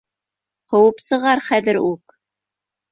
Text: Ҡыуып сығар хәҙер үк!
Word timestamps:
Ҡыуып 0.73 1.05
сығар 1.11 1.47
хәҙер 1.51 1.83
үк! 1.93 2.21